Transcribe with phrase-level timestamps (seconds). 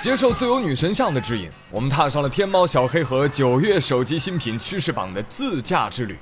[0.00, 6.16] 接受自由女神像的指引，我们踏上了天猫小黑盒九月手机新品趋势榜的自驾之旅，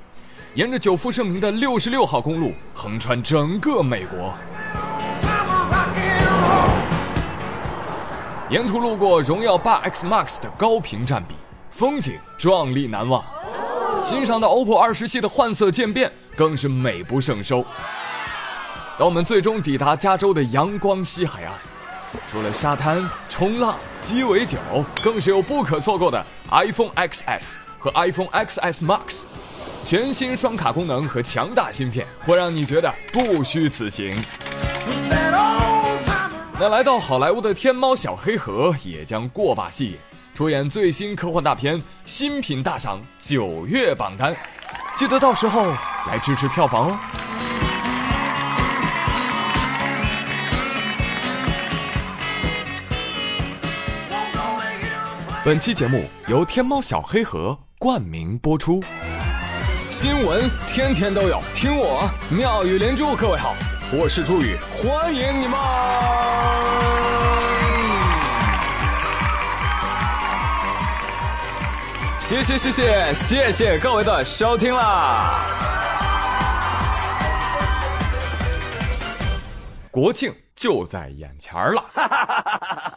[0.55, 4.33] 沿着久负盛名的六十六号公路，横穿整个美国。
[8.49, 11.35] 沿途路过荣耀八 X Max 的高屏占比，
[11.71, 13.23] 风景壮丽难忘。
[14.03, 17.63] 欣赏到 OPPO 二十七的换色渐变，更是美不胜收。
[18.99, 21.53] 当我们最终抵达加州的阳光西海岸。
[22.27, 24.59] 除了沙滩、冲浪、鸡尾酒，
[25.03, 29.25] 更是有不可错过的 iPhone XS 和 iPhone XS Max，
[29.85, 34.15] 全新双卡功能和强大芯片，会让你觉得不虚此行。
[36.59, 39.99] 那来到好莱坞的天猫小黑盒也将过把戏，
[40.33, 44.35] 出演最新科幻大片，新品大赏九月榜单，
[44.97, 45.67] 记得到时候
[46.09, 47.26] 来支持票房哦。
[55.47, 58.83] 本期节目由天猫小黑盒冠名播出。
[59.91, 63.15] 新闻天天都有，听我妙语连珠。
[63.15, 63.55] 各位好，
[63.93, 65.57] 我是朱宇，欢迎你们！
[72.19, 75.45] 谢谢谢谢谢谢各位的收听啦！
[79.93, 81.85] 国庆就在眼前了。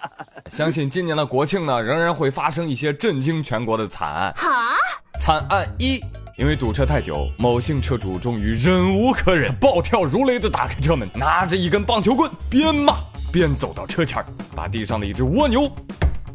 [0.49, 4.33] 相信今年的国庆呢，仍然会发生一些震惊全国的惨案。
[4.35, 4.75] 哈，
[5.19, 6.03] 惨案一，
[6.37, 12.95] 因为堵车太久，某姓车主终于忍无可忍，暴跳如雷的打开车门，拿着一根棒球棍，边骂
[13.31, 14.25] 边走到车前，
[14.55, 15.71] 把地上的一只蜗牛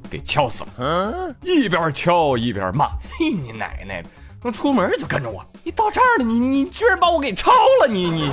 [0.09, 0.71] 给敲死了。
[0.79, 2.87] 嗯一边敲一边骂
[3.19, 4.09] ：“嘿，你奶奶的！
[4.41, 7.51] 刚出门就跟着我，你到这儿了，你你居然把我给超
[7.83, 8.31] 了，你你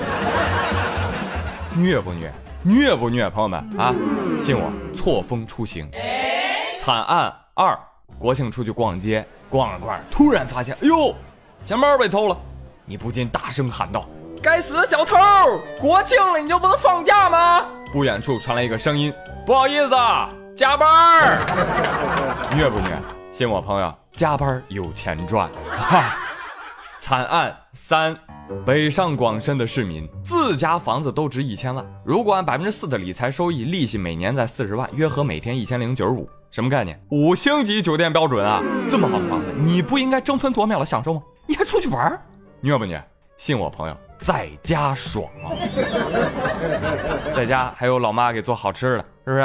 [1.76, 2.32] 虐不虐？”
[2.64, 3.94] 虐不虐，朋友们啊，
[4.40, 5.90] 信我，错峰出行。
[6.78, 7.78] 惨案二，
[8.20, 11.14] 国庆出去逛街，逛着逛，突然发现，哎呦，
[11.66, 12.38] 钱包被偷了，
[12.86, 14.06] 你不禁大声喊道
[14.44, 15.18] ：“该死的小偷！
[15.80, 19.12] 国庆了，你就不能放假吗？”不远处传来一个声音
[19.46, 21.40] ：“不好意思，啊加班。”
[22.56, 22.96] 虐不虐？
[23.32, 25.50] 信我，朋友，加班有钱赚。
[25.68, 26.18] 哈哈，
[27.02, 28.16] 惨案三。
[28.64, 37.04] 北上广深的市民自家房子都值一千万，如果按百分之四的理财收益，利息每年在四十万，约合每天一千零九十五，什么概念？
[37.10, 38.62] 五星级酒店标准啊！
[38.88, 41.24] 这么好的房子，你不应该争分夺秒的享受吗？
[41.48, 42.22] 你还出去玩？
[42.60, 43.04] 虐不虐？
[43.36, 45.26] 信我，朋友，在家爽，
[47.34, 49.42] 在家还有老妈给做好吃的，是不是？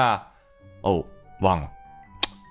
[0.83, 1.03] 哦，
[1.41, 1.71] 忘了，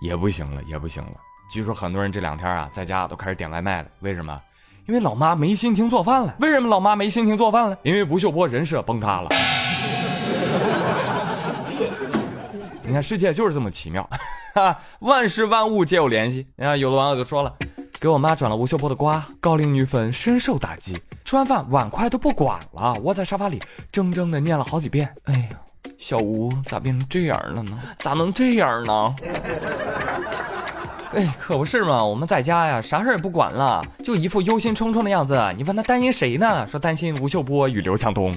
[0.01, 1.11] 也不行了，也不行了。
[1.51, 4.41] 据说很多人这两天啊，在家都开始点外卖了，为什么？
[4.88, 6.35] 因为老妈没心情做饭了。
[6.40, 7.78] 为什么老妈没心情做饭了？
[7.84, 9.29] 因为吴秀波人设崩塌了。
[12.84, 14.07] 你看，世界就是这么奇妙，
[15.00, 16.46] 万事万物皆有联系。
[16.56, 17.51] 你看，有的网友就说了，
[18.00, 23.59] 给我妈转了吴秀波的瓜，高龄女粉深受打击，吃完饭碗筷都不管了，窝在沙发里
[23.91, 25.12] 怔怔的念了好几遍。
[25.23, 25.57] 哎呀，
[25.97, 27.75] 小吴咋变成这样了呢？
[27.97, 29.16] 咋能这样呢？
[31.15, 32.03] 哎，可不是嘛！
[32.03, 35.41] 我们在家呀，啥事也不管了，就一副忧心忡忡的样子。
[35.55, 36.67] 你问他担心谁呢？
[36.69, 38.29] 说担心吴秀波与刘强东。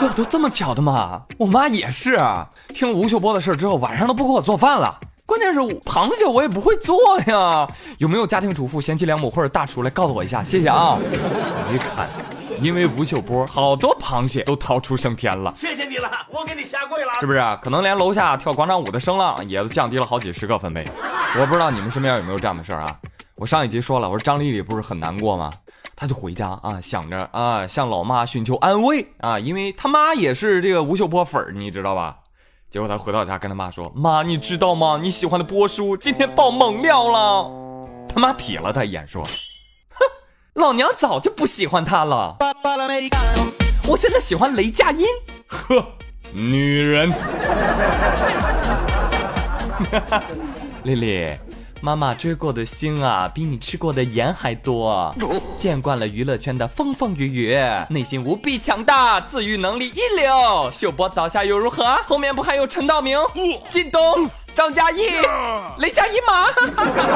[0.00, 1.22] 哟，都这么巧的吗？
[1.36, 2.18] 我妈也是，
[2.68, 4.98] 听了吴秀波的事之后，晚上都不给我做饭了。
[5.24, 6.96] 关键是螃蟹我也不会做
[7.26, 7.68] 呀。
[7.98, 10.42] 有没有家庭主妇、贤妻良母或者大厨来告诉我一下？
[10.42, 10.98] 谢谢啊！
[11.70, 12.08] 你看。
[12.60, 15.52] 因为吴秀波，好多螃蟹都逃出升天了。
[15.54, 17.12] 谢谢你了，我给你下跪了。
[17.20, 17.58] 是不是？
[17.60, 20.88] 可能连楼下跳广场舞的声浪也都降低了好几十个分贝。
[21.38, 22.98] 我不知道你们身边有没有这样的事儿啊？
[23.34, 25.52] 我上一集说了，我说张丽丽不是很难过吗？
[25.94, 32.16] 她就回家啊，想着啊，向老妈寻求安慰啊，因为他妈也是这个吴秀波粉儿，你知道吧？
[32.70, 34.98] 结果她回到家跟她妈说：“妈，你知道吗？
[34.98, 37.50] 你喜欢的波叔今天爆猛料了。”
[38.08, 39.22] 他妈瞥了她一眼说。
[39.22, 39.98] 哼
[40.54, 42.38] 老娘早就不喜欢他了，
[43.88, 45.06] 我现在喜欢雷佳音。
[45.46, 45.82] 呵，
[46.30, 47.08] 女人。
[50.84, 51.26] 丽丽，
[51.80, 55.14] 妈妈追过的星啊，比你吃过的盐还多。
[55.56, 57.58] 见惯了娱乐圈的风风雨雨，
[57.88, 60.70] 内心无比强大，自愈能力一流。
[60.70, 61.98] 秀波倒下又如何？
[62.06, 63.18] 后面不还有陈道明、
[63.70, 65.02] 靳东、张嘉译、
[65.78, 66.46] 雷佳音吗？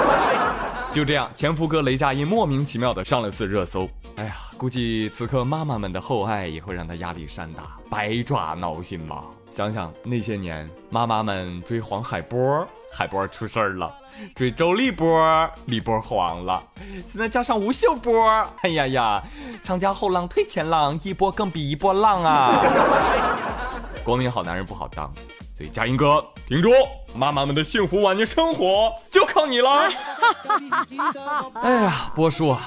[0.92, 3.88] 就这样，前夫哥雷佳音莫名其妙的上了次热搜。
[4.16, 9.24] 哎呀，估计此刻妈妈们的厚爱也会让他压力山大，百爪挠心吧。
[9.50, 13.88] 想想那些年，妈妈们追黄海波，海波出事儿了；
[14.34, 16.62] 追周立波，立波黄了。
[17.06, 19.22] 现在加上吴秀波，哎呀呀，
[19.64, 22.50] 长江后浪推前浪，一波更比一波浪啊！
[24.04, 25.12] 国民好男人不好当，
[25.62, 26.72] 所以佳音哥，停住，
[27.14, 29.88] 妈妈们的幸福晚年生活就靠你了。
[31.62, 32.60] 哎呀，波叔啊，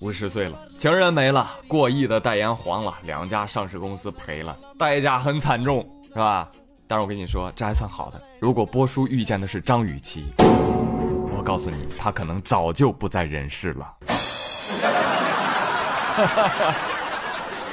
[0.00, 6.48] 五十岁了，情人没了，过亿的代言黄了，两家上市公司赔了，代价很惨重，是吧？
[6.88, 8.20] 但是我跟你说，这还算好的。
[8.40, 13.88] 如果波叔遇见的是张雨绮，我告诉你，他可能早就不在人世了。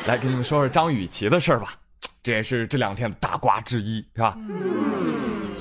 [0.05, 1.73] 来，给你们说说张雨绮的事儿吧，
[2.27, 4.37] 这也是这两天的大瓜之一，是吧？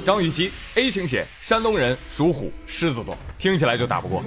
[0.04, 4.20] 张雨绮，A 型血，山东人，属虎，狮子座，听起来就打不过。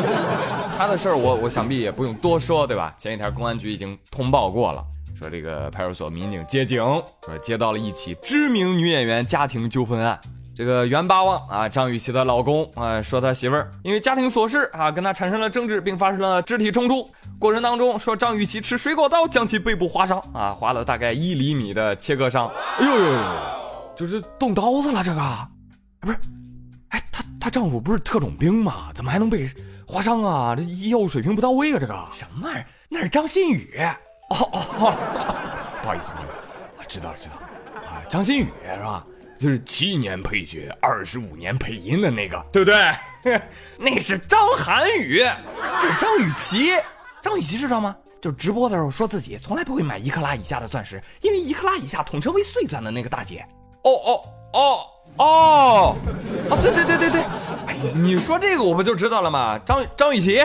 [0.78, 2.94] 他的事儿，我我想必也不用多说，对吧？
[2.96, 4.82] 前几天公安局已经通报过了。
[5.14, 6.82] 说这个派出所民警接警，
[7.26, 10.18] 说接到了一起知名女演员家庭纠纷案。
[10.58, 17.08] 这个袁八旺啊，张雨绮的老公啊，说他媳妇儿因为家庭琐事啊，跟他产生了争执，并发生了肢体冲突。
[17.38, 22.50] 过程当中，说张雨绮持水果刀将其背部划伤啊，划了大概一厘米的切割伤。
[22.80, 23.20] 哎呦呦呦，
[23.94, 25.48] 就是动刀子了这个，
[26.00, 26.18] 不是？
[26.88, 28.90] 哎，她她丈夫不是特种兵吗？
[28.92, 29.48] 怎么还能被
[29.86, 30.56] 划伤啊？
[30.56, 31.78] 这医药水平不到位啊！
[31.78, 32.66] 这个什么玩意儿？
[32.88, 33.80] 那是张馨予。
[34.30, 34.96] 哦哦，
[35.82, 36.40] 不好意思，不好意思，
[36.78, 39.06] 我知道了，知道了，啊，张馨予是吧？
[39.38, 42.92] 就是七年配角，二十五年配音的那个，对不对？
[43.78, 46.72] 那是张涵予，就是张雨绮。
[47.22, 47.96] 张雨绮知道吗？
[48.20, 53.46] 就是直播的时候说自己从来不会买一克拉以下的钻石，因为一克拉以下统称为碎钻的那个大姐。
[53.84, 54.20] 哦哦
[54.52, 54.80] 哦
[55.16, 55.96] 哦，
[56.50, 57.20] 哦，对对对对对，
[57.66, 59.58] 哎，你说这个我不就知道了吗？
[59.64, 60.44] 张张雨绮，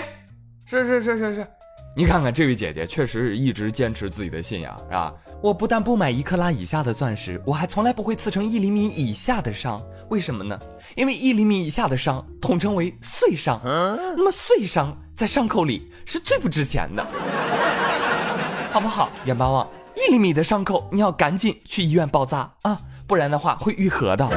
[0.66, 1.48] 是是是是是。
[1.96, 5.14] 你看看这位姐姐，确实是一直坚持自己的信仰，是吧？
[5.42, 9.80] 我不但不买一克拉以下的钻石，我还从来不会刺成一厘米以下的伤。
[10.10, 10.60] 为什么呢？
[10.96, 17.06] 因为一厘米以下的伤统称为碎伤，那么碎伤在伤口里是最不值钱的，
[18.74, 19.12] 好不好？
[19.24, 24.28] 袁八旺，一厘米的伤口你要赶紧去医院包扎啊，不然的话会愈合的。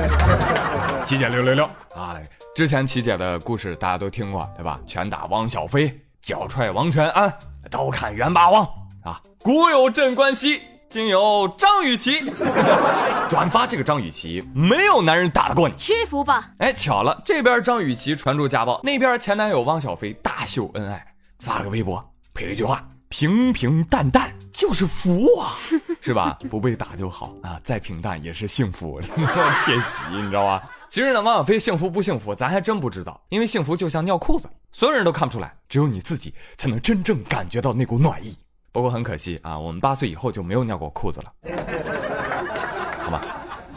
[1.07, 1.65] 琪姐六六六
[1.95, 2.19] 啊！
[2.55, 4.79] 之前琪姐的故事大家都听过，对吧？
[4.87, 6.06] 拳打汪小菲。
[6.27, 7.33] 脚踹王全安，
[7.71, 8.65] 刀砍袁八王
[9.05, 9.23] 啊！
[9.45, 12.21] 古有镇关西，今有张雨绮。
[13.31, 16.51] 转发这个张雨绮，没有男人打得过你，屈服吧！
[16.59, 21.07] 哎，巧了，这边张雨绮传出家暴，那边前男友汪小菲大秀恩爱，
[21.39, 25.55] 发了个微博，配了一句话：平平淡淡就是福啊，
[26.07, 26.39] 是吧？
[26.49, 29.01] 不被打就好啊，再平淡也是幸福，
[29.65, 30.63] 窃喜，你知道吧？
[30.89, 34.49] 其实呢，王小飞幸福不幸福，咱还真不知道，因为幸福就像尿裤子。
[34.71, 38.37] 所有人都看不出来，只有你自己才能真正感觉到那股暖意。
[38.71, 41.33] 不过很可惜啊，我们八岁以后就没有尿过裤子了，
[43.03, 43.23] 好吧？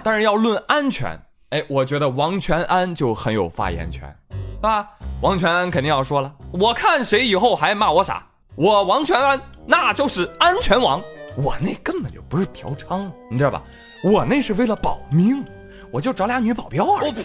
[0.03, 4.87] 但是要论安全，哎，我觉得王全安就很有发言权，是吧？
[5.21, 11.01] 王全安肯定要说了，我看谁以后还骂我傻，我王全安那就是安全王，
[11.41, 13.63] 我那根本就不是嫖娼，你知道吧？
[14.03, 15.43] 我那是为了保命，
[15.89, 17.07] 我就找俩女保镖而已。
[17.07, 17.23] 我呸！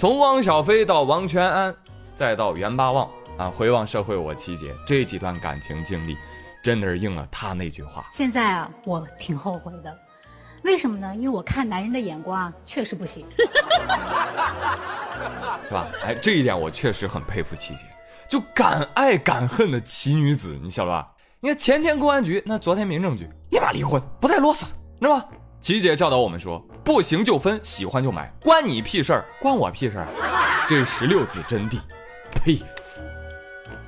[0.00, 1.74] 从汪小菲到王全安。
[2.14, 6.16] 再到袁八旺啊，回望社会我七姐这几段感情经历，
[6.62, 8.06] 真的是应了他那句话。
[8.12, 9.94] 现在啊，我挺后悔的，
[10.62, 11.14] 为什么呢？
[11.14, 13.46] 因为我看男人的眼光啊确实不行， 是
[15.70, 15.86] 吧？
[16.02, 17.84] 哎，这一点我确实很佩服七姐，
[18.26, 21.10] 就敢爱敢恨的奇女子，你晓得吧？
[21.42, 24.66] 你看前天公安局，那昨天民政局，立马离婚，不带啰嗦的，
[25.00, 25.26] 知道吧？
[25.58, 30.08] 琪姐教导我们说，不行就分，喜欢就买，关你屁事儿，关我屁事儿，
[30.68, 31.78] 这十六字真谛。
[32.30, 33.00] 佩服，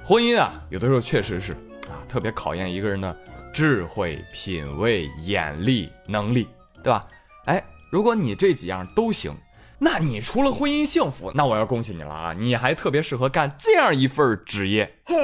[0.02, 1.52] 婚姻啊，有的时候确实是
[1.90, 3.14] 啊，特别考验一个人的
[3.52, 6.49] 智慧、品味、眼力、能力，
[6.82, 7.06] 对吧？
[7.44, 9.30] 哎，如果你这几样都行，
[9.78, 12.32] 那你除了婚姻幸福，那我要恭喜你了啊！
[12.32, 14.90] 你还特别适合干这样一份职业。
[15.04, 15.16] 嘿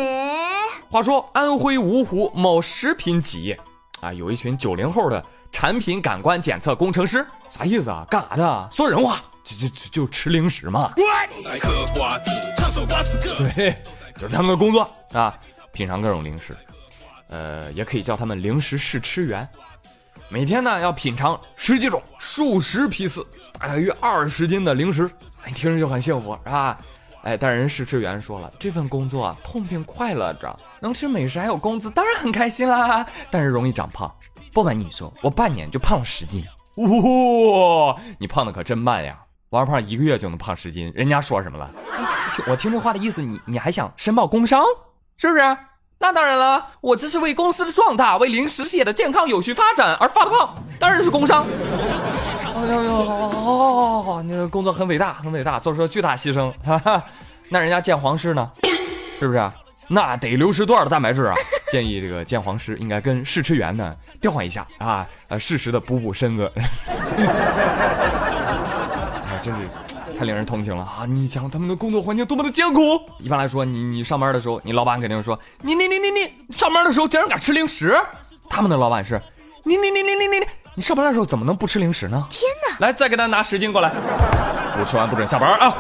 [0.91, 3.59] 话说，安徽芜湖某食品企业
[4.01, 8.07] 啊，有一群九零后的产品感官检测工程师，啥意思啊？
[8.11, 8.69] 干啥的？
[8.73, 9.23] 说人话。
[9.45, 10.93] 就就就吃零食嘛，
[13.39, 13.75] 对，
[14.15, 15.35] 就是他们的工作啊，
[15.73, 16.55] 品尝各种零食，
[17.31, 19.49] 呃，也可以叫他们零食试吃员。
[20.29, 23.27] 每天呢要品尝十几种、数十批次，
[23.59, 25.11] 大概约二十斤的零食，
[25.47, 26.77] 你听着就很幸福，是吧？
[27.23, 33.05] 哎，但人试吃员说了，这份工作啊，痛并快乐着，能吃美食还有工资，当然很开心啦。
[33.31, 34.13] 但是容易长胖，
[34.53, 36.45] 不瞒你说，我半年就胖了十斤。
[36.77, 39.19] 哇，你胖的可真慢呀！
[39.51, 41.71] 王二胖一个月就能胖十斤，人家说什么了？
[42.37, 44.63] 听我听这话的意思，你你还想申报工伤，
[45.17, 45.41] 是不是？
[45.99, 51.45] 那当然了，我这是为公司的壮大，为零食业的健康有序发展而发的胖，当然是工伤。
[52.61, 56.53] 哎呦呦，哦，你的工作很伟大，很伟大，做出了巨大牺牲。
[56.65, 57.03] 哈哈，
[57.49, 58.51] 那人家见黄师呢，
[59.21, 59.51] 是不是？
[59.91, 61.35] 那得流失多少的蛋白质啊？
[61.71, 66.51] 建议这个见黄师应该跟试吃员呢调换一下啊，呃，适时的补补身子。
[66.57, 66.65] 哎，
[69.43, 69.61] 真是
[70.19, 71.07] 太令人同情了啊！
[71.07, 72.81] 你想他们的工作环境多么的艰苦？
[73.19, 77.97] 一般来说，你你上班的时候，你老板肯定说你你你你你上班的时候竟然敢吃零食？
[78.51, 79.21] 他们的老板是
[79.65, 80.47] 你你你你你你你
[80.81, 82.27] 上班的时候怎么能不吃零食呢？
[82.31, 82.87] 天哪！
[82.87, 83.91] 来，再给他拿十斤过来，
[84.77, 85.75] 不吃完不准下班啊！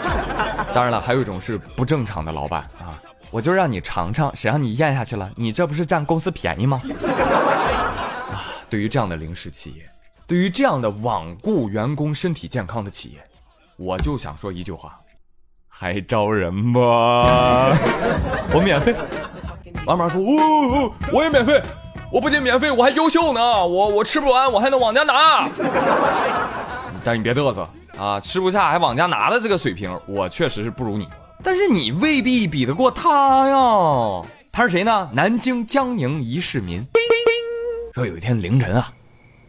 [0.74, 3.00] 当然了，还有一种是不正常的老板啊，
[3.30, 5.30] 我就让你尝尝，谁让你咽下去了？
[5.36, 6.80] 你这不是占公司便宜吗？
[8.30, 9.88] 啊，对于这样的零食企业，
[10.26, 13.18] 对于这样的罔顾员工身体健康的企业，
[13.76, 15.00] 我就想说一句话：
[15.68, 17.72] 还招人吗？
[18.52, 18.94] 我免费。
[19.86, 21.60] 老板说：哦，我也免费。
[22.12, 23.40] 我不仅免费，我还优秀呢。
[23.40, 25.48] 我我吃不完，我还能往家拿。
[27.04, 27.68] 但你别嘚瑟。
[27.98, 31.06] 啊，吃不下还往家拿的这个水平，我确实是不如你，
[31.44, 34.22] 但是你未必比得过他呀。
[34.50, 35.10] 他是谁呢？
[35.12, 36.84] 南京江宁一市民。
[37.92, 38.90] 说有一天凌晨啊，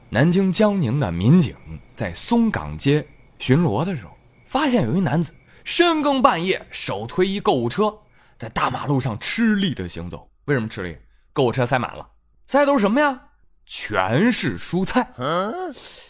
[0.09, 1.55] 南京江宁的民警
[1.93, 3.05] 在松岗街
[3.39, 4.11] 巡逻的时候，
[4.45, 7.93] 发现有一男子深更半夜手推一购物车，
[8.37, 10.27] 在大马路上吃力的行走。
[10.45, 10.97] 为什么吃力？
[11.31, 12.05] 购物车塞满了，
[12.51, 13.17] 塞的都是什么呀？
[13.65, 15.07] 全是蔬菜。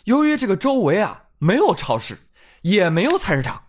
[0.05, 2.17] 由于这个周围啊没有超市。
[2.61, 3.59] 也没有菜市场，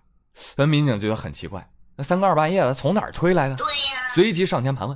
[0.55, 3.57] 那民警觉得很奇怪，那三更二半夜的从哪儿推来的？
[3.57, 4.95] 对呀，随即上前盘问。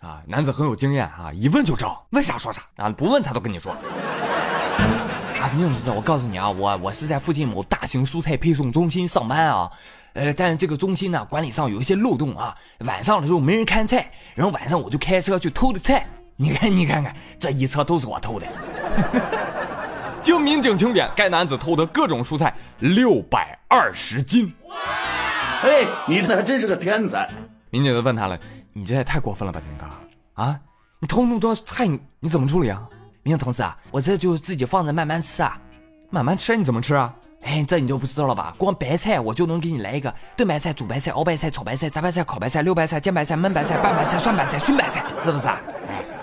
[0.00, 3.70] 啊，男子很有经验啊，一问就着，问啥说啥啊，不问他都跟你说。
[5.40, 9.70] 啊，民警同志，我告诉你啊，我我是在附近某大型蔬菜配送中心上班啊，
[10.14, 16.04] 呃，但是这个中心呢管理上有一些漏洞啊，晚上的时候没人看菜，然后晚上我就开车去偷的菜，
[16.36, 18.46] 你看你看看，这一车都是我偷的。
[20.22, 24.52] 经民警清点，该男子偷的各种蔬菜六百二十斤。
[25.62, 27.28] 哎，你这还真是个天才！
[27.70, 28.38] 民警就问他了
[28.74, 30.58] ：“你这也太过分了吧，金哥啊！
[31.00, 32.82] 你偷那么多菜，你你怎么处理啊？”
[33.22, 35.58] 民警同志啊，我这就自己放着慢慢吃啊，
[36.10, 37.14] 慢慢吃你怎么吃啊？
[37.42, 38.54] 哎，这你就不知道了吧？
[38.58, 45.60] 光白菜我就能给你来一个炖白菜、煮白菜、熬白菜、炒白菜、炸白菜、烤白菜、溜白菜、煎白菜、焖白菜、拌白菜、涮白菜、熏白菜，是不是啊？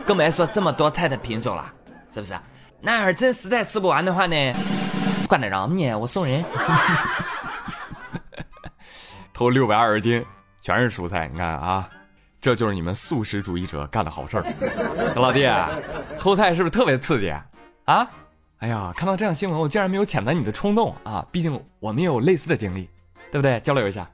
[0.03, 1.71] 哎，更别说这么多菜的品种了，
[2.11, 2.33] 是不是？
[2.81, 4.53] 那要是真实在吃不完的话呢？
[5.27, 5.91] 管得着你？
[5.93, 6.43] 我送人。
[9.33, 10.23] 偷六百二十斤，
[10.61, 11.27] 全是蔬菜。
[11.31, 11.89] 你看啊，
[12.39, 14.43] 这就是你们素食主义者干的好事儿。
[15.15, 15.49] 老弟，
[16.19, 17.33] 偷菜是不是特别刺激
[17.85, 18.07] 啊？
[18.59, 21.25] 哎呀，看到这样新闻，我竟然没有谴责你的冲动啊！
[21.31, 22.89] 毕竟我们也有类似的经历，
[23.31, 23.59] 对不对？
[23.61, 24.07] 交流一下。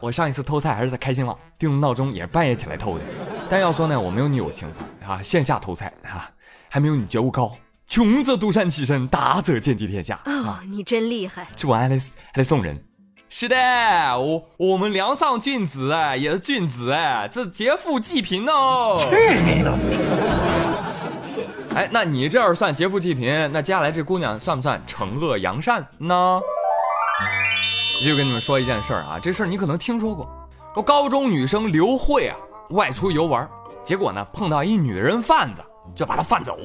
[0.00, 3.04] 我上一次偷菜还是在开心网，定闹钟也是半夜起来偷的。
[3.52, 6.30] 但要说呢，我没有你有情怀啊，线下投菜啊，
[6.70, 7.54] 还没有你觉悟高。
[7.86, 10.18] 穷则独善其身，达则兼济天下。
[10.24, 11.46] 哦，你真厉害！
[11.54, 12.82] 吃完还得还得送人。
[13.28, 13.56] 是的，
[14.18, 18.96] 我我们梁上君子哎，也是君子哎，这劫富济贫哦。
[18.98, 19.06] 去
[19.44, 19.78] 你的！
[21.74, 26.40] 哎，那你这要算劫富济贫，那接下来这姑娘算不算惩恶扬善呢？
[28.02, 30.26] 就跟你们说一件事儿啊，这事儿你可能听说过。
[30.72, 32.36] 说高中女生刘慧啊，
[32.72, 33.48] 外出游玩，
[33.84, 35.62] 结果呢碰到一女人贩子，
[35.94, 36.56] 就把她贩走。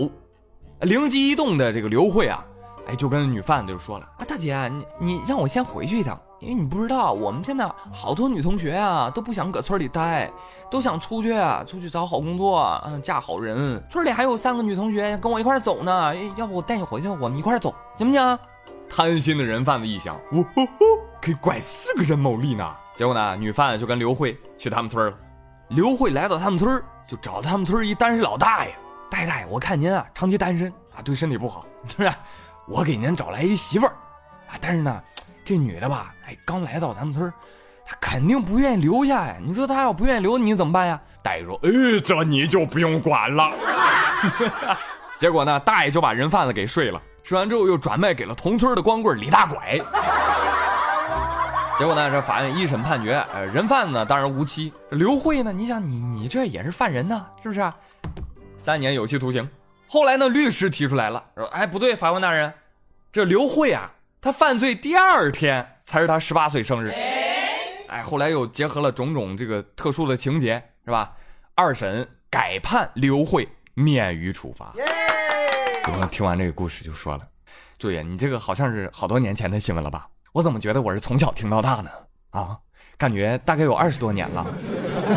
[0.81, 2.45] 灵机一动的这个刘慧啊，
[2.87, 10.31] 哎，就跟女贩子就说了啊，大姐，你你让我先回去一趟，因为你不知道，我们现在好多女同学啊都不想搁村里待，
[10.69, 13.83] 都想出去啊，出去找好工作，嗯，嫁好人。
[13.89, 18.39] 村里还有三个女同学跟我一块走呢，要不我带你回去，我们一块走，行不行？
[18.89, 20.85] 贪心的人贩子一想，呜呼呼，
[21.21, 22.65] 可以拐四个人牟利呢。
[22.95, 25.13] 结果呢，女贩子就跟刘慧去他们村了。
[25.69, 28.73] 刘慧来到他们村，就找他们村一单身老大爷。
[29.09, 32.11] 大爷大爷，我看您啊长期单身啊，对身体不好，是不是？
[32.67, 33.93] 我给您找来一媳妇儿
[34.47, 35.01] 啊，但是呢，
[35.45, 37.31] 这女的吧，哎，刚来到咱们村
[37.85, 39.35] 她肯定不愿意留下呀。
[39.41, 40.99] 你说她要不愿意留，你怎么办呀？
[41.21, 41.69] 大爷说，哎，
[42.03, 43.51] 这你就不用管了。
[45.17, 49.79] 结果呢，大爷就把人贩子给睡了，睡完之后又转卖给了同村的光棍李大拐。
[51.77, 57.71] 结果呢，这法院一审判决，呃，人贩子当然无期，刘慧呢，你想你你这也是犯人呢，是不是？
[58.57, 59.47] 三年有期徒刑。
[59.87, 62.51] 后来呢，律师提出来了，说：“哎，不对，法官大人，
[63.11, 66.89] 这刘慧啊，她犯罪第二天才是她十八岁生日。
[67.89, 71.13] 哎，后来又结合了种种这个特殊的情节，是吧？
[71.53, 74.73] 二审改判刘慧免于处罚。”
[75.85, 77.27] 有朋友听完这个故事就说了
[77.77, 80.07] ：“注意，你这个好像是好多年前的新闻了吧？
[80.37, 81.89] 我怎么觉得我是从小听到大呢？
[82.29, 82.57] 啊，
[82.95, 84.45] 感觉大概有二十多年了。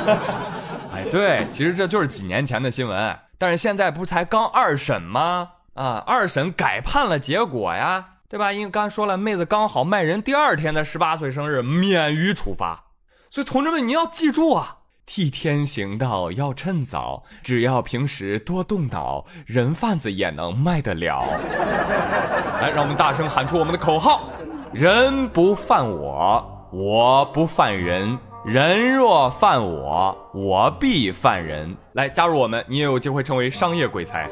[0.94, 5.50] 哎，对，其实这就是几年前的新闻。”但是现在不才刚二审吗？
[5.74, 8.50] 啊，二审改判了结果呀，对吧？
[8.50, 12.84] 因为刚才说了，妹子刚好卖人第二天的十八岁生日，免于处罚。
[13.28, 21.26] 所以同志们，你要记住啊，替天行道要趁早，只要平时多动脑，人贩子也能卖得了。
[22.62, 24.30] 来，让我们大声喊出我们的口号：
[24.72, 31.76] 人不犯我，我不犯人；人若犯我，我必犯人。
[31.94, 34.30] 来，加入我们，你也有机会成为商业鬼才。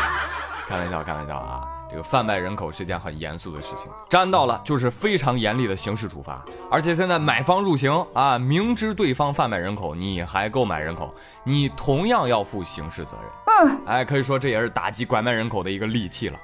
[0.66, 1.68] 开玩笑，开玩笑啊！
[1.90, 6.42] 这个贩卖人口是件很严肃的事情，沾到了就是非常严厉的刑事处罚。
[6.70, 11.12] 而且现在买方入刑啊，明知对方贩卖人口，你还购买人口，
[11.44, 13.68] 你同样要负刑事责任。
[13.68, 16.38] 嗯，哎，可以说这也是打击拐卖人口的一个利器了。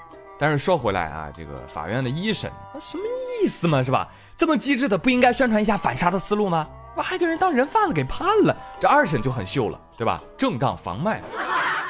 [0.44, 3.02] 但是说回来啊，这个法院的一审什么
[3.42, 4.06] 意思嘛，是吧？
[4.36, 6.68] 这么机智的不应该宣传一下反杀的思路吗？
[6.94, 10.20] 我还给人当人贩子给判了，这二审就很秀了，对吧？
[10.36, 11.22] 正当防卖。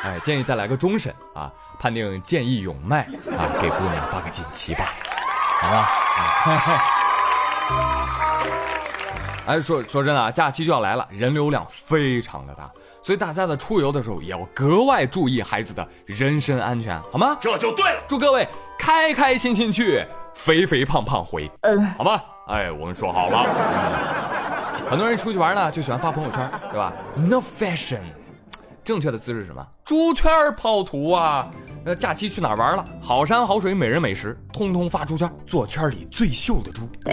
[0.05, 3.01] 哎，建议再来个终审啊，判定见义勇卖
[3.37, 4.85] 啊，给姑娘发个锦旗吧，
[5.61, 5.91] 好吧？
[9.47, 12.71] 哎，说说真的啊，假期就要来了，人流量非常的大，
[13.05, 17.37] 所以大家在出游的时候也要格外注意孩子的人身安全，好吗？
[17.39, 18.03] 这就对了。
[18.09, 22.25] 祝各位开开心心去，肥肥胖胖回，嗯，好吧？
[22.47, 23.45] 哎，我们说好了。
[24.89, 28.01] 很多人出去玩呢，就喜欢发朋友圈，对吧？No fashion。
[28.83, 29.63] 正确的姿势是什么？
[29.85, 31.47] 猪圈抛图啊！
[31.85, 32.83] 那假期去哪儿玩了？
[33.03, 36.89] 好山好水，美人美食，通通发猪圈，做圈里最秀的猪。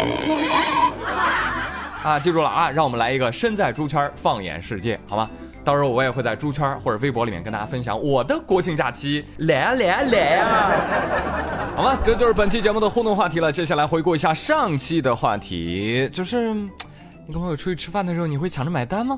[2.02, 2.70] 啊，记住了啊！
[2.70, 5.30] 让我们来一个身在猪圈放眼世界，好吗？
[5.64, 11.74] 到时候我也会在猪圈或者微博里面跟大家分享我的国庆假期，来啊来啊来啊！
[11.78, 11.98] 好吗？
[12.04, 13.52] 这就是本期节目的互动话题了。
[13.52, 16.68] 接下来回顾一下上期的话题，就是你
[17.32, 19.18] 跟朋友出去吃饭的时候，你会抢着买单吗？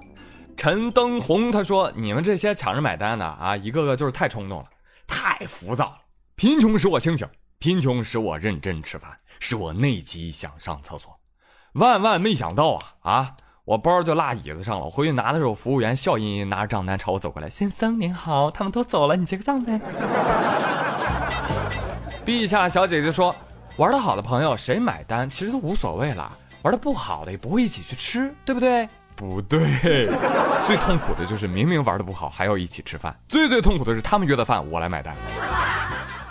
[0.55, 4.65] 陈登红他说：“你们这些抢着买单的啊，一个个就是太冲动了，
[5.07, 5.95] 太浮躁了。
[6.35, 9.09] 贫穷使我清醒，贫穷使我认真吃饭，
[9.39, 11.19] 使我内急想上厕所。
[11.73, 13.35] 万万没想到啊啊！
[13.65, 19.79] 我包就落椅子上了，我回去拿的时候，服务员笑吟吟拿着账单朝我走过来：‘先生您好，他们都走了，你结个账呗。’
[22.25, 23.33] 陛下小姐姐说
[23.79, 26.29] ：‘玩的好的朋友谁买单其实都无所谓了，
[26.63, 28.85] 玩的不好的也不会一起去吃，对不对？’”
[29.15, 30.09] 不对，
[30.67, 33.17] 最痛苦的就是明明玩的不好，还要一起吃饭。
[33.29, 35.15] 最最痛苦的是他们约的饭我来买单。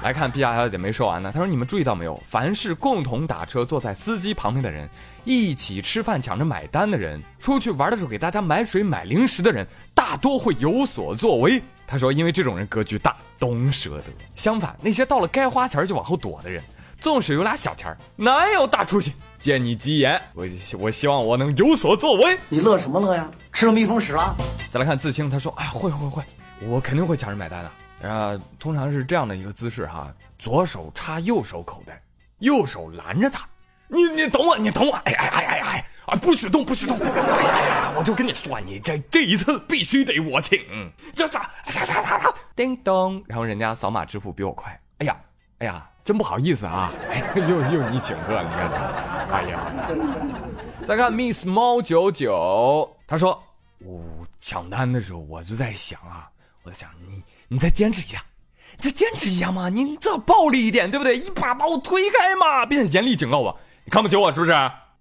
[0.02, 2.20] 来看 B R 小姐没说完呢，她说：“你们注意到没有？
[2.24, 4.88] 凡是共同打车坐在司机旁边的人，
[5.24, 14.04] 一起吃饭抢着买单的人，出去玩的时候给大家买水买零食的人，大多会有所作为。”她说：“因为这种人格局大，懂舍得。
[14.34, 16.62] 相反，那些到了该花钱就往后躲的人。”
[16.98, 19.12] 纵使有俩小钱儿，哪有大出息？
[19.38, 20.46] 借你吉言，我
[20.78, 22.38] 我希望我能有所作为。
[22.48, 23.28] 你乐什么乐呀？
[23.52, 24.36] 吃了蜜蜂屎了？
[24.70, 26.22] 再来看自清，他说：“哎，会会会，
[26.60, 27.70] 我肯定会抢着买单的。
[28.02, 32.02] 呃，通常是这样的一个姿势哈，左手插右手口袋，
[32.38, 33.46] 右手拦着他。
[33.88, 34.92] 你你等我，你等我。
[34.92, 36.96] 哎哎哎哎哎，啊，不许动，不许动。
[36.98, 40.58] 哎呀，我就跟你说，你这这一次必须得我请。
[41.14, 41.40] 这这，
[42.54, 44.78] 叮咚，然后人家扫码支付比我快。
[44.98, 45.16] 哎呀，
[45.58, 46.90] 哎呀。”真不好意思啊，
[47.36, 48.68] 又又你请客，你看，
[49.30, 49.72] 哎呀，
[50.84, 53.40] 再看 Miss 猫九九，他说
[53.78, 54.02] 我
[54.40, 56.28] 抢单的时候我就在想啊，
[56.62, 58.22] 我在想你你再坚持一下，
[58.78, 61.18] 你再坚持一下嘛，你最好暴力一点，对不对？
[61.18, 64.52] 一把把我推开嘛，并且严厉警告我，你看不起我是不是？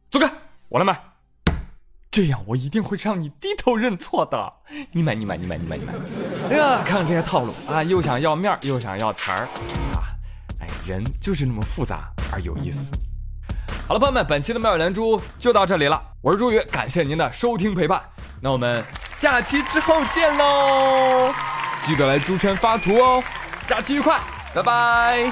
[0.09, 0.29] 走开，
[0.69, 0.99] 我来买，
[2.09, 4.53] 这样我一定会让你低头认错的。
[4.91, 5.93] 你买你买你买你买你买，
[6.49, 9.47] 哎呀，看看这些套路啊，又想要面儿又想要钱儿
[9.93, 10.09] 啊。
[10.59, 12.91] 哎人就是那么复杂而有意思。
[13.87, 16.01] 好了，朋友们，本期的妙语连珠就到这里了。
[16.21, 18.01] 我是朱宇，感谢您的收听陪伴。
[18.41, 18.83] 那我们
[19.17, 21.31] 假期之后见喽！
[21.85, 23.23] 记得来猪圈发图哦。
[23.67, 24.19] 假期愉快，
[24.53, 25.31] 拜拜。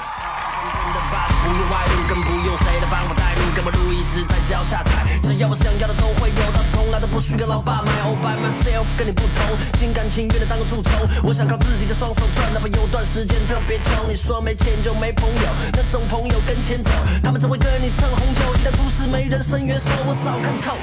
[5.22, 7.92] 只要我想要的都会有，但是从来都不需要老爸买。
[8.02, 10.92] All by myself，跟你不同，心甘情愿的当个蛀虫。
[11.24, 14.10] 我想靠自己的双手赚，哪怕有段时间特别穷。
[14.10, 16.92] 你说没钱就没朋友，那种朋友跟钱走，
[17.24, 18.42] 他们只会跟你蹭红酒。
[18.56, 20.76] 一旦出事没人伸援手，我早看透。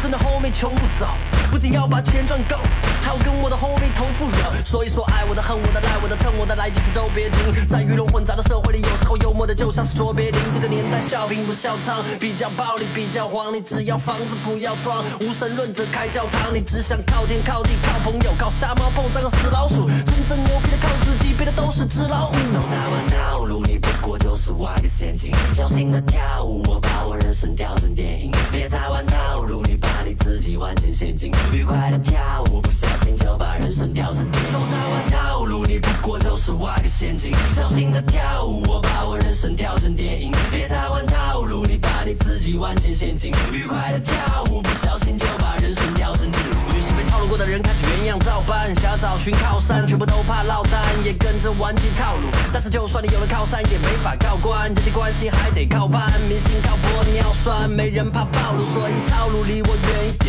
[0.00, 1.08] 真的 homie 穷不走，
[1.50, 2.85] 不仅要把钱赚够，还
[3.24, 4.64] 跟我的 homie 同富有。
[4.64, 7.66] 所以说爱我的、恨我的、赖我的、蹭我的，来几句都别停。
[7.66, 10.40] 在鱼龙混杂的社会里，有时候幽默的就像是卓别林。
[10.52, 13.52] 这个年代笑贫不笑娼，比较暴力比较黄。
[13.52, 16.52] 你只要房子不要窗，无神论者开教堂。
[16.54, 19.86] 你只想靠天靠地靠朋友，靠瞎猫碰上个死老鼠。
[19.88, 22.32] 真正牛逼的靠自己，别的都是纸老虎。
[22.32, 25.32] 都在玩套路，不过就是挖个陷阱。
[25.52, 28.30] 小心的跳舞，我把我人生调成电影。
[28.50, 29.76] 别再玩套路，你。
[29.76, 34.52] 把你自己玩进陷阱，愉快的跳舞，不小心就把人生跳成电影。
[34.52, 37.32] 都在玩套路，你不过就是挖个陷阱。
[37.54, 40.32] 小心的跳舞，我把我人生跳成电影。
[40.50, 46.75] 别再玩套路，你把你自己玩进陷阱，愉快的跳舞，不小心就把人生跳成电影。
[47.16, 47.96] 套路过的人开始原。
[48.06, 52.28] 样照搬，想要找寻靠山，全部都怕落单，也跟着玩起套路。
[52.52, 60.25] 但是就算你有了靠山，也没法靠关，人际关系还得靠班，明星靠玻尿酸，没人怕暴露，所以套路离我远一点，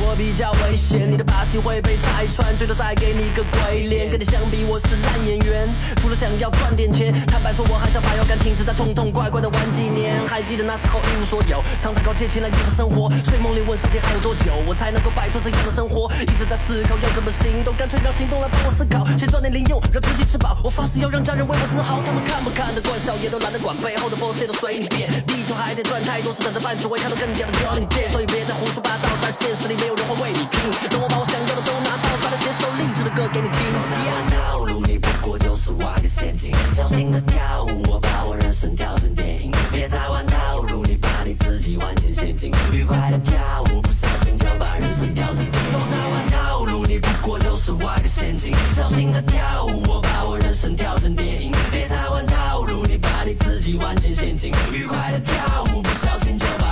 [0.00, 4.10] 我比较危险，你的把戏会被拆穿，最多再给你个鬼脸。
[4.10, 10.20] 跟你相比，我是烂演员，除了想要赚点钱，坦白说我还想把腰杆挺直，再痛痛快快的玩几年。
[10.28, 20.56] 还记得那时候一无所有，常常靠借钱来应付生活，睡梦里问上天还有多久，我才能够摆脱这样的生活，一直在思考要怎么行动，干脆让行动来帮我思考，先赚点零用，让自己吃饱。
[20.62, 25.10] 我发誓要让家人为我自豪，他们看不看得惯，笑也都懒得管，背后的 boss 都随你便。
[25.26, 30.88] 地球还得转太多，是等着办，只会看到更屌的要你借，所以别再胡说八道，在现实里没有人会为你拼。
[30.88, 33.60] 等我把我想要的都拿到，再来写首励志的歌给你听。
[34.30, 39.50] 套路你不过就是挖个陷阱，小心的跳舞，我把我人生调成电影。
[39.72, 42.50] 别再玩套路，你把你自己玩进陷阱。
[42.72, 45.72] 愉快的跳舞，不小心就把人生调成电影。
[45.72, 51.52] 都在玩套路，你不过就是挖个陷阱，小心的跳舞，我把我人生调成电影。
[51.70, 54.52] 别再玩套路，你把你自己玩进陷阱。
[54.72, 55.82] 愉快的跳舞。
[55.82, 56.65] 不小心就把